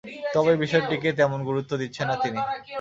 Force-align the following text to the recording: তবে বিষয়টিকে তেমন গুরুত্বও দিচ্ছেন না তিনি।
তবে 0.35 0.53
বিষয়টিকে 0.55 1.09
তেমন 1.19 1.39
গুরুত্বও 1.49 1.81
দিচ্ছেন 1.81 2.05
না 2.09 2.15
তিনি। 2.23 2.39